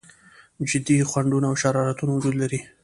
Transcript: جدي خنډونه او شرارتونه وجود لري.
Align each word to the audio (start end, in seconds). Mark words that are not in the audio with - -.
جدي 0.69 0.97
خنډونه 1.11 1.45
او 1.51 1.55
شرارتونه 1.63 2.11
وجود 2.13 2.35
لري. 2.41 2.59